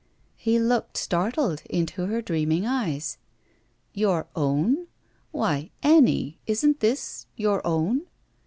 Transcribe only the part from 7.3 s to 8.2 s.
^your own